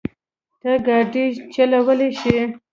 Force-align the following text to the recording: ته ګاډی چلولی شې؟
ته 0.61 0.71
ګاډی 0.85 1.25
چلولی 1.53 2.09
شې؟ 2.19 2.37